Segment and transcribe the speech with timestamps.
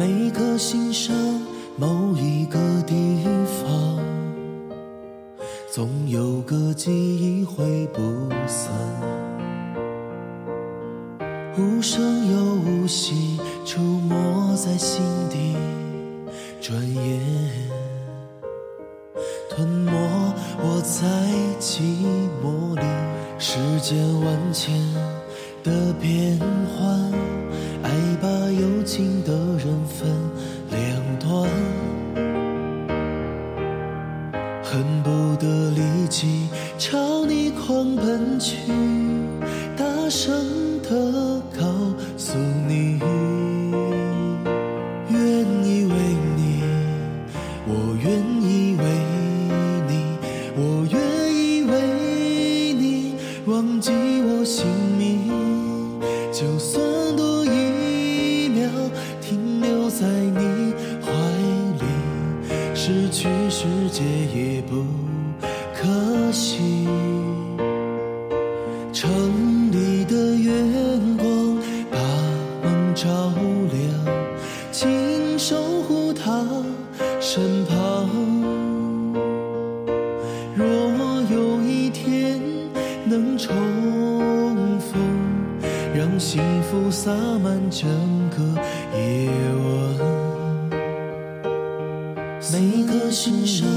[0.00, 1.14] 每颗心上
[1.76, 3.98] 某一个地方，
[5.70, 8.00] 总有个记忆挥不
[8.46, 8.72] 散，
[11.58, 12.02] 无声
[12.32, 15.54] 又无息，出没在心底，
[16.62, 17.20] 转眼
[19.50, 19.92] 吞没
[20.62, 21.06] 我在
[21.60, 21.82] 寂
[22.42, 22.86] 寞里。
[23.38, 24.74] 世间万千
[25.62, 27.09] 的变幻，
[27.90, 30.08] 爱把有情的人分
[30.70, 30.78] 两
[31.18, 31.50] 端，
[34.62, 38.58] 恨不得立即朝你狂奔去，
[39.76, 40.32] 大声
[40.84, 41.66] 的告
[42.16, 42.38] 诉
[42.68, 43.00] 你，
[45.08, 45.20] 愿
[45.64, 45.94] 意为
[46.36, 46.62] 你，
[47.66, 48.06] 我愿
[48.40, 48.84] 意为
[49.88, 49.92] 你，
[50.56, 50.94] 我愿
[51.34, 51.72] 意为
[52.72, 53.16] 你
[53.46, 53.90] 忘记
[54.22, 54.64] 我姓
[54.96, 55.28] 名，
[56.32, 56.88] 就算
[62.92, 64.02] 失去世界
[64.34, 64.84] 也不
[65.72, 66.88] 可惜。
[68.92, 69.08] 城
[69.70, 70.50] 里的月
[71.16, 71.56] 光
[71.88, 71.98] 把
[72.64, 73.08] 梦照
[73.70, 74.16] 亮，
[74.72, 76.44] 请守护他
[77.20, 78.10] 身旁。
[80.56, 80.66] 若
[81.30, 82.40] 有一天
[83.04, 83.54] 能重
[84.80, 85.00] 逢，
[85.94, 87.88] 让幸福洒满整
[88.30, 88.60] 个
[88.98, 89.30] 夜
[89.62, 90.19] 晚。
[92.48, 93.68] 每颗心上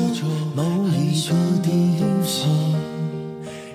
[0.55, 2.49] 某一个地方，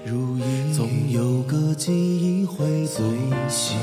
[0.03, 3.05] 如影总有个记忆会随
[3.49, 3.77] 行。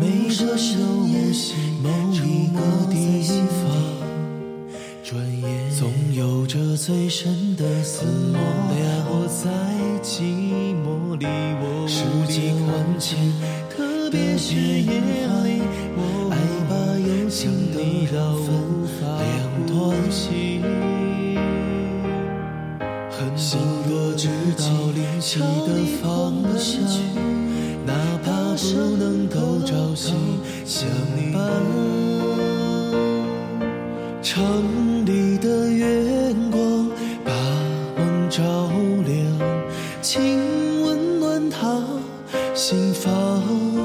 [0.00, 1.32] 每个深夜
[1.80, 2.60] 某一个
[2.90, 3.70] 地方，
[5.04, 8.84] 转眼总有着最深的思念。
[9.06, 9.48] 我在
[10.02, 11.24] 寂寞里，
[11.62, 13.16] 我世间万千，
[13.70, 15.00] 特别是夜
[15.44, 15.62] 里，
[17.34, 18.46] 把有情的人分
[19.18, 19.74] 两端。
[23.10, 24.62] 恨不得知道
[24.94, 25.68] 离奇的
[26.00, 26.02] 方
[26.56, 26.80] 向，
[27.84, 27.92] 哪
[28.22, 30.12] 怕不能够朝夕
[30.64, 30.88] 相
[31.32, 31.42] 伴。
[34.22, 36.88] 城里的月光
[37.24, 37.32] 把
[37.96, 38.70] 梦照
[39.04, 39.16] 亮，
[40.00, 41.82] 请温暖他
[42.54, 43.83] 心房。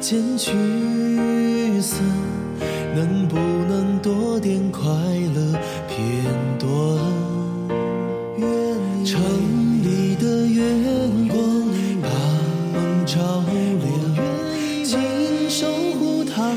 [0.00, 0.52] 间聚
[1.80, 2.00] 散，
[2.94, 4.82] 能不能多点快
[5.34, 6.24] 乐片
[6.58, 6.68] 段？
[9.04, 9.20] 城
[9.82, 10.62] 里的月
[11.28, 11.38] 光
[12.02, 12.08] 把
[12.72, 13.42] 梦照
[13.82, 13.84] 亮，
[14.84, 15.00] 请
[15.48, 15.66] 守
[15.98, 16.52] 护他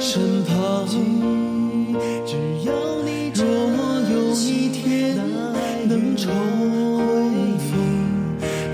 [0.00, 0.88] 身旁。
[2.24, 2.72] 只要
[3.04, 3.44] 你若
[4.10, 5.16] 有一天
[5.86, 6.32] 能重
[7.58, 7.68] 逢，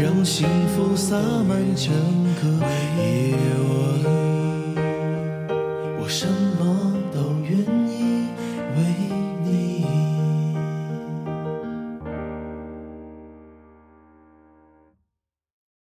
[0.00, 1.16] 让幸福洒
[1.46, 1.92] 满整
[2.40, 2.66] 个
[2.96, 3.36] 夜
[3.68, 3.71] 晚。